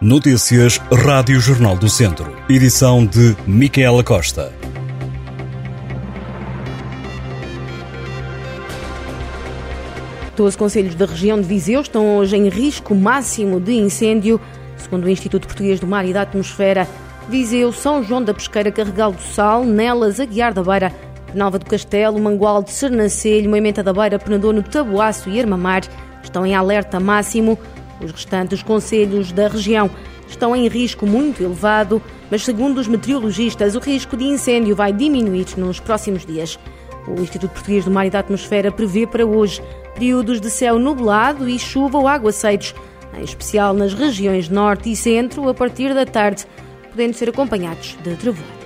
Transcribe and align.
Notícias 0.00 0.78
Rádio 0.92 1.38
Jornal 1.38 1.76
do 1.76 1.88
Centro. 1.88 2.36
Edição 2.48 3.06
de 3.06 3.36
Micaela 3.46 4.02
Costa. 4.02 4.52
Doze 10.36 10.58
conselhos 10.58 10.96
da 10.96 11.06
região 11.06 11.40
de 11.40 11.46
Viseu 11.46 11.80
estão 11.80 12.16
hoje 12.16 12.36
em 12.36 12.48
risco 12.48 12.92
máximo 12.92 13.60
de 13.60 13.72
incêndio, 13.74 14.40
segundo 14.76 15.04
o 15.04 15.08
Instituto 15.08 15.46
Português 15.46 15.78
do 15.78 15.86
Mar 15.86 16.04
e 16.04 16.12
da 16.12 16.22
Atmosfera. 16.22 16.88
Viseu, 17.28 17.72
São 17.72 18.02
João 18.02 18.22
da 18.22 18.34
Pesqueira, 18.34 18.72
Carregal 18.72 19.12
do 19.12 19.22
Sal, 19.22 19.64
Nelas, 19.64 20.18
Aguiar 20.18 20.52
da 20.52 20.62
Beira, 20.62 20.92
Nova 21.32 21.56
do 21.56 21.66
Castelo, 21.66 22.20
Mangual 22.20 22.64
de 22.64 22.72
Sernancelho, 22.72 23.48
Moimenta 23.48 23.82
da 23.82 23.92
Beira, 23.92 24.18
Penadono, 24.18 24.60
Taboaço 24.60 25.30
e 25.30 25.40
Armamar 25.40 25.82
estão 26.20 26.44
em 26.44 26.54
alerta 26.54 26.98
máximo. 26.98 27.56
Os 28.02 28.10
restantes 28.10 28.62
conselhos 28.62 29.32
da 29.32 29.48
região 29.48 29.90
estão 30.28 30.54
em 30.54 30.68
risco 30.68 31.06
muito 31.06 31.42
elevado, 31.42 32.02
mas 32.30 32.44
segundo 32.44 32.78
os 32.78 32.88
meteorologistas, 32.88 33.74
o 33.74 33.78
risco 33.78 34.16
de 34.16 34.24
incêndio 34.24 34.74
vai 34.74 34.92
diminuir 34.92 35.46
nos 35.56 35.80
próximos 35.80 36.24
dias. 36.24 36.58
O 37.06 37.20
Instituto 37.20 37.52
Português 37.52 37.84
do 37.84 37.90
Mar 37.90 38.06
e 38.06 38.10
da 38.10 38.20
Atmosfera 38.20 38.72
prevê 38.72 39.06
para 39.06 39.26
hoje 39.26 39.62
períodos 39.94 40.40
de 40.40 40.50
céu 40.50 40.78
nublado 40.78 41.48
e 41.48 41.58
chuva 41.58 41.98
ou 41.98 42.08
aguaceiros, 42.08 42.74
em 43.16 43.22
especial 43.22 43.74
nas 43.74 43.94
regiões 43.94 44.48
norte 44.48 44.90
e 44.90 44.96
centro, 44.96 45.48
a 45.48 45.54
partir 45.54 45.94
da 45.94 46.04
tarde, 46.04 46.46
podendo 46.90 47.14
ser 47.14 47.28
acompanhados 47.28 47.96
de 48.02 48.16
trovoada. 48.16 48.64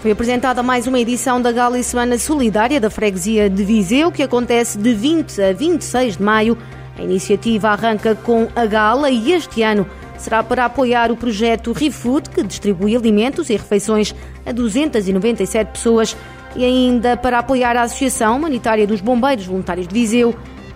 Foi 0.00 0.10
apresentada 0.10 0.64
mais 0.64 0.88
uma 0.88 0.98
edição 0.98 1.40
da 1.40 1.52
Gala 1.52 1.78
e 1.78 1.84
Semana 1.84 2.18
Solidária 2.18 2.80
da 2.80 2.90
Freguesia 2.90 3.48
de 3.48 3.62
Viseu, 3.62 4.10
que 4.10 4.22
acontece 4.22 4.76
de 4.76 4.92
20 4.92 5.40
a 5.40 5.52
26 5.52 6.16
de 6.16 6.22
maio. 6.22 6.58
A 6.98 7.02
iniciativa 7.02 7.70
arranca 7.70 8.14
com 8.14 8.48
a 8.54 8.66
gala 8.66 9.10
e 9.10 9.32
este 9.32 9.62
ano 9.62 9.86
será 10.18 10.42
para 10.42 10.64
apoiar 10.64 11.10
o 11.10 11.16
projeto 11.16 11.72
ReFood, 11.72 12.30
que 12.30 12.42
distribui 12.42 12.94
alimentos 12.94 13.50
e 13.50 13.56
refeições 13.56 14.14
a 14.46 14.52
297 14.52 15.72
pessoas, 15.72 16.16
e 16.54 16.64
ainda 16.64 17.16
para 17.16 17.38
apoiar 17.38 17.76
a 17.76 17.82
Associação 17.82 18.36
Humanitária 18.36 18.86
dos 18.86 19.00
Bombeiros 19.00 19.46
Voluntários 19.46 19.88
de 19.88 19.94
Viseu. 19.94 20.34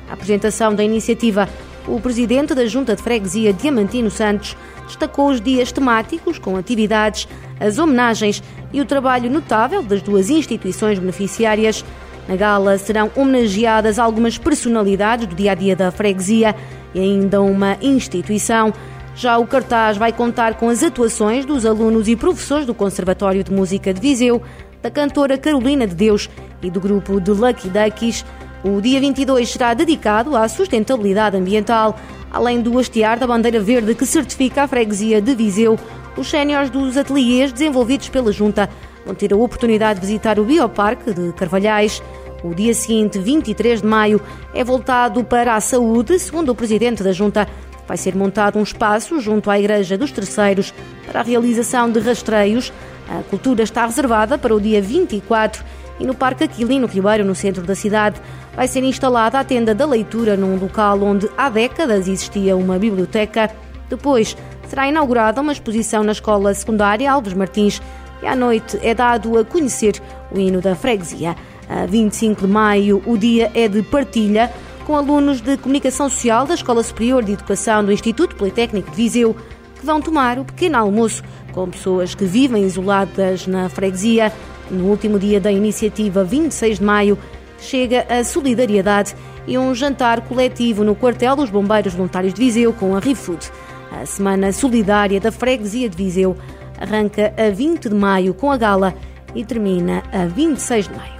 A 0.09 0.15
apresentação 0.15 0.75
da 0.75 0.83
iniciativa, 0.83 1.49
o 1.87 2.01
presidente 2.01 2.55
da 2.55 2.67
Junta 2.67 2.97
de 2.97 3.03
Freguesia, 3.03 3.53
Diamantino 3.53 4.11
Santos, 4.11 4.57
destacou 4.87 5.29
os 5.31 5.41
dias 5.41 5.71
temáticos 5.71 6.39
com 6.39 6.57
atividades, 6.57 7.29
as 7.61 7.79
homenagens 7.79 8.43
e 8.73 8.81
o 8.81 8.85
trabalho 8.85 9.31
notável 9.31 9.83
das 9.83 10.03
duas 10.03 10.31
instituições 10.31 10.99
beneficiárias. 10.99 11.85
Na 12.29 12.35
gala 12.35 12.77
serão 12.77 13.11
homenageadas 13.15 13.99
algumas 13.99 14.37
personalidades 14.37 15.27
do 15.27 15.35
dia 15.35 15.53
a 15.53 15.55
dia 15.55 15.77
da 15.77 15.91
freguesia 15.93 16.57
e 16.93 17.01
ainda 17.01 17.41
uma 17.41 17.77
instituição. 17.81 18.73
Já 19.15 19.39
o 19.39 19.47
cartaz 19.47 19.97
vai 19.97 20.13
contar 20.13 20.55
com 20.55 20.69
as 20.69 20.83
atuações 20.83 21.45
dos 21.45 21.65
alunos 21.65 22.09
e 22.09 22.17
professores 22.17 22.67
do 22.67 22.75
Conservatório 22.75 23.45
de 23.45 23.53
Música 23.53 23.95
de 23.95 24.01
Viseu, 24.01 24.43
da 24.83 24.91
cantora 24.91 25.39
Carolina 25.39 25.87
de 25.87 25.95
Deus 25.95 26.29
e 26.61 26.71
do 26.71 26.81
grupo 26.81 27.21
de 27.21 27.31
Lucky 27.31 27.69
Duckies. 27.69 28.25
O 28.65 28.81
dia 28.81 29.01
22 29.01 29.49
será 29.49 29.73
dedicado 29.73 30.37
à 30.37 30.49
sustentabilidade 30.49 31.37
ambiental, 31.37 31.97
além 32.33 32.61
do 32.61 32.77
hastear 32.79 33.19
da 33.19 33.27
bandeira 33.27 33.61
verde 33.61 33.95
que 33.95 34.05
certifica 34.05 34.65
a 34.65 34.69
freguesia 34.69 35.23
de 35.23 35.35
Viseu. 35.35 35.79
Os 36.17 36.29
séniores 36.29 36.71
dos 36.71 36.97
ateliês 36.97 37.53
desenvolvidos 37.53 38.09
pela 38.09 38.33
Junta 38.33 38.69
vão 39.07 39.15
ter 39.15 39.33
a 39.33 39.37
oportunidade 39.37 40.01
de 40.01 40.07
visitar 40.07 40.39
o 40.39 40.45
Bioparque 40.45 41.15
de 41.15 41.33
Carvalhais. 41.33 42.03
O 42.43 42.55
dia 42.55 42.75
seguinte, 42.75 43.19
23 43.19 43.81
de 43.81 43.87
maio, 43.87 44.21
é 44.53 44.63
voltado 44.63 45.25
para 45.25 45.55
a 45.55 45.61
saúde. 45.61 46.19
Segundo 46.19 46.51
o 46.51 46.55
presidente 46.55 47.03
da 47.03 47.13
Junta, 47.13 47.49
vai 47.87 47.97
ser 47.97 48.15
montado 48.15 48.59
um 48.59 48.63
espaço 48.63 49.21
junto 49.21 49.49
à 49.49 49.59
Igreja 49.59 49.97
dos 49.97 50.11
Terceiros 50.11 50.75
para 51.07 51.21
a 51.21 51.23
realização 51.23 51.91
de 51.91 52.01
rastreios. 52.01 52.73
A 53.09 53.23
cultura 53.23 53.63
está 53.63 53.87
reservada 53.87 54.37
para 54.37 54.55
o 54.55 54.61
dia 54.61 54.83
24 54.83 55.65
e 55.99 56.05
no 56.05 56.15
Parque 56.15 56.45
Aquilino 56.45 56.87
Ribeiro, 56.87 57.25
no 57.25 57.35
centro 57.35 57.63
da 57.63 57.75
cidade, 57.75 58.21
vai 58.55 58.69
ser 58.69 58.83
instalada 58.83 59.39
a 59.39 59.45
tenda 59.45 59.75
da 59.75 59.87
leitura 59.87 60.37
num 60.37 60.57
local 60.57 61.01
onde 61.03 61.31
há 61.39 61.49
décadas 61.49 62.09
existia 62.09 62.57
uma 62.57 62.79
biblioteca. 62.79 63.51
Depois 63.89 64.37
será 64.69 64.89
inaugurada 64.89 65.41
uma 65.41 65.53
exposição 65.53 66.03
na 66.03 66.13
Escola 66.13 66.53
Secundária 66.53 67.11
Alves 67.11 67.33
Martins 67.33 67.81
e 68.23 68.27
à 68.27 68.35
noite 68.35 68.79
é 68.83 68.95
dado 68.95 69.39
a 69.39 69.45
conhecer 69.45 70.01
o 70.31 70.39
hino 70.39 70.61
da 70.61 70.75
freguesia. 70.75 71.37
A 71.69 71.87
25 71.87 72.47
de 72.47 72.53
maio, 72.53 73.03
o 73.07 73.17
dia 73.17 73.51
é 73.55 73.69
de 73.69 73.83
partilha 73.83 74.53
com 74.87 74.95
alunos 74.95 75.41
de 75.41 75.57
Comunicação 75.57 76.09
Social 76.09 76.47
da 76.47 76.55
Escola 76.55 76.83
Superior 76.83 77.25
de 77.25 77.33
Educação 77.33 77.85
do 77.85 77.91
Instituto 77.91 78.37
Politécnico 78.37 78.89
de 78.91 78.97
Viseu, 78.97 79.35
que 79.79 79.85
vão 79.85 80.01
tomar 80.01 80.39
o 80.39 80.45
pequeno 80.45 80.79
almoço 80.79 81.25
com 81.53 81.69
pessoas 81.69 82.15
que 82.15 82.25
vivem 82.25 82.65
isoladas 82.65 83.47
na 83.47 83.69
freguesia. 83.69 84.33
No 84.71 84.85
último 84.85 85.19
dia 85.19 85.41
da 85.41 85.51
iniciativa, 85.51 86.23
26 86.23 86.79
de 86.79 86.85
maio, 86.85 87.19
chega 87.59 88.07
a 88.09 88.23
solidariedade 88.23 89.15
e 89.47 89.59
um 89.59 89.75
jantar 89.75 90.21
coletivo 90.23 90.85
no 90.85 90.95
quartel 90.95 91.35
dos 91.35 91.51
Bombeiros 91.51 91.95
Voluntários 91.95 92.35
de 92.35 92.41
Viseu 92.41 92.73
com 92.73 92.95
a 92.95 93.01
ReFood. 93.01 93.51
A 93.91 94.07
Semana 94.07 94.53
Solidária 94.53 95.21
da 95.21 95.33
Freguesia 95.33 95.89
de 95.89 95.97
Viseu 95.97 96.37
arranca 96.81 97.33
a 97.37 97.51
20 97.51 97.89
de 97.89 97.95
maio 97.95 98.35
com 98.35 98.51
a 98.51 98.57
gala 98.57 98.95
e 99.35 99.45
termina 99.45 100.03
a 100.13 100.27
26 100.27 100.89
de 100.89 100.95
maio. 100.95 101.17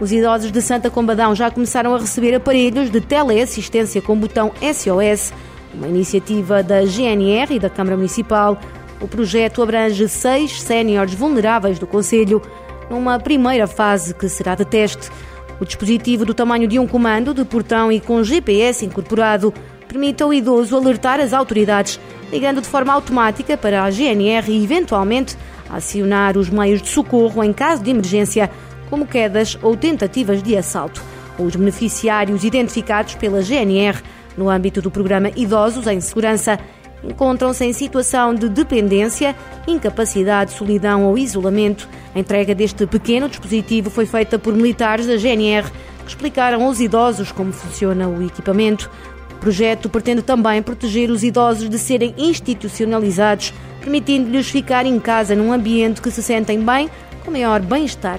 Os 0.00 0.12
idosos 0.12 0.52
de 0.52 0.60
Santa 0.60 0.90
Combadão 0.90 1.34
já 1.34 1.50
começaram 1.50 1.94
a 1.94 1.98
receber 1.98 2.34
aparelhos 2.34 2.90
de 2.90 3.00
teleassistência 3.00 4.02
com 4.02 4.14
botão 4.16 4.52
SOS, 4.60 5.32
uma 5.72 5.88
iniciativa 5.88 6.62
da 6.62 6.84
GNR 6.84 7.54
e 7.54 7.58
da 7.58 7.70
Câmara 7.70 7.96
Municipal. 7.96 8.58
O 9.00 9.08
projeto 9.08 9.62
abrange 9.62 10.06
seis 10.08 10.60
séniores 10.60 11.14
vulneráveis 11.14 11.78
do 11.78 11.86
Conselho, 11.86 12.42
numa 12.90 13.18
primeira 13.18 13.66
fase 13.66 14.14
que 14.14 14.28
será 14.28 14.54
de 14.54 14.64
teste. 14.64 15.10
O 15.58 15.64
dispositivo 15.64 16.26
do 16.26 16.34
tamanho 16.34 16.68
de 16.68 16.78
um 16.78 16.86
comando 16.86 17.32
de 17.32 17.44
portão 17.44 17.90
e 17.90 17.98
com 17.98 18.22
GPS 18.22 18.84
incorporado 18.84 19.52
permite 19.88 20.22
ao 20.22 20.32
idoso 20.32 20.76
alertar 20.76 21.20
as 21.20 21.32
autoridades, 21.32 22.00
ligando 22.30 22.60
de 22.60 22.68
forma 22.68 22.92
automática 22.92 23.56
para 23.56 23.82
a 23.82 23.90
GNR 23.90 24.50
e, 24.50 24.62
eventualmente, 24.62 25.36
acionar 25.68 26.36
os 26.36 26.50
meios 26.50 26.82
de 26.82 26.88
socorro 26.88 27.42
em 27.42 27.52
caso 27.52 27.82
de 27.82 27.90
emergência, 27.90 28.50
como 28.90 29.06
quedas 29.06 29.58
ou 29.62 29.76
tentativas 29.76 30.42
de 30.42 30.56
assalto. 30.56 31.02
Os 31.38 31.54
beneficiários 31.54 32.44
identificados 32.44 33.14
pela 33.14 33.42
GNR 33.42 34.00
no 34.36 34.48
âmbito 34.48 34.80
do 34.80 34.90
programa 34.90 35.30
Idosos 35.36 35.86
em 35.86 36.00
Segurança 36.00 36.58
encontram-se 37.02 37.64
em 37.64 37.72
situação 37.72 38.34
de 38.34 38.48
dependência, 38.48 39.34
incapacidade, 39.66 40.52
solidão 40.52 41.04
ou 41.04 41.18
isolamento. 41.18 41.88
A 42.14 42.18
entrega 42.18 42.54
deste 42.54 42.86
pequeno 42.86 43.28
dispositivo 43.28 43.90
foi 43.90 44.06
feita 44.06 44.38
por 44.38 44.54
militares 44.54 45.06
da 45.06 45.16
GNR 45.16 45.70
que 46.04 46.10
explicaram 46.10 46.64
aos 46.64 46.80
idosos 46.80 47.32
como 47.32 47.52
funciona 47.52 48.08
o 48.08 48.24
equipamento. 48.24 48.90
O 49.36 49.38
projeto 49.38 49.88
pretende 49.90 50.22
também 50.22 50.62
proteger 50.62 51.10
os 51.10 51.22
idosos 51.22 51.68
de 51.68 51.78
serem 51.78 52.14
institucionalizados, 52.16 53.52
permitindo-lhes 53.80 54.48
ficar 54.48 54.86
em 54.86 54.98
casa 54.98 55.36
num 55.36 55.52
ambiente 55.52 56.00
que 56.00 56.10
se 56.10 56.22
sentem 56.22 56.58
bem, 56.60 56.88
com 57.24 57.30
maior 57.30 57.60
bem-estar 57.60 58.18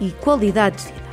e 0.00 0.10
qualidade 0.10 0.76
de 0.76 0.84
vida. 0.84 1.08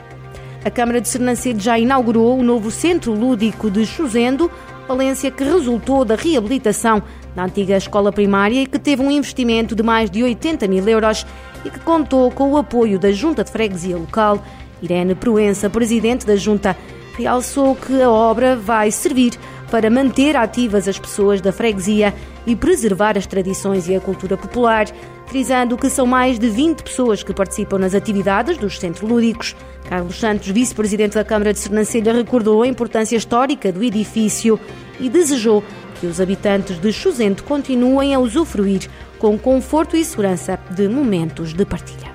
A 0.64 0.70
Câmara 0.70 1.00
de 1.00 1.08
Sernancelho 1.08 1.60
já 1.60 1.80
inaugurou 1.80 2.38
o 2.38 2.44
novo 2.44 2.70
Centro 2.70 3.14
Lúdico 3.14 3.72
de 3.72 3.86
Chuzendo, 3.86 4.52
Valência, 4.88 5.32
que 5.32 5.44
resultou 5.44 6.04
da 6.04 6.16
reabilitação 6.16 7.02
da 7.34 7.46
antiga 7.46 7.78
escola 7.78 8.12
primária 8.12 8.62
e 8.62 8.68
que 8.68 8.78
teve 8.78 9.02
um 9.02 9.10
investimento 9.10 9.74
de 9.74 9.82
mais 9.82 10.10
de 10.10 10.22
80 10.22 10.68
mil 10.68 10.88
euros 10.88 11.26
e 11.64 11.70
que 11.70 11.80
contou 11.80 12.30
com 12.30 12.52
o 12.52 12.58
apoio 12.58 13.00
da 13.00 13.12
Junta 13.12 13.44
de 13.44 13.52
Freguesia 13.52 13.98
Local. 13.98 14.44
Irene 14.82 15.16
Proença, 15.16 15.70
presidente 15.70 16.26
da 16.26 16.36
Junta, 16.36 16.76
realçou 17.18 17.76
que 17.76 18.02
a 18.02 18.10
obra 18.10 18.56
vai 18.56 18.92
servir 18.92 19.34
para 19.72 19.90
manter 19.90 20.36
ativas 20.36 20.88
as 20.88 21.00
pessoas 21.00 21.42
da 21.42 21.52
freguesia 21.52 22.14
e 22.46 22.56
preservar 22.56 23.18
as 23.18 23.26
tradições 23.26 23.88
e 23.88 23.96
a 23.96 24.00
cultura 24.00 24.38
popular, 24.38 24.86
frisando 25.26 25.78
que 25.78 25.90
são 25.90 26.06
mais 26.06 26.38
de 26.38 26.50
20 26.50 26.84
pessoas 26.84 27.24
que 27.24 27.34
participam 27.34 27.80
nas 27.80 27.96
atividades 27.96 28.58
dos 28.58 28.80
centros 28.80 29.10
lúdicos. 29.10 29.56
Carlos 29.90 30.20
Santos, 30.20 30.48
vice-presidente 30.48 31.16
da 31.16 31.24
Câmara 31.24 31.52
de 31.52 31.60
Sernancelha, 31.60 32.14
recordou 32.14 32.62
a 32.62 32.68
importância 32.68 33.18
histórica 33.18 33.72
do 33.72 33.84
edifício 33.84 34.60
e 35.00 35.10
desejou 35.10 35.64
que 36.00 36.08
os 36.08 36.22
habitantes 36.22 36.80
de 36.80 36.92
Chuzente 36.92 37.44
continuem 37.44 38.14
a 38.14 38.20
usufruir 38.20 38.90
com 39.18 39.38
conforto 39.38 39.96
e 39.96 40.04
segurança 40.04 40.60
de 40.72 40.88
momentos 40.88 41.54
de 41.54 41.66
partilha. 41.66 42.15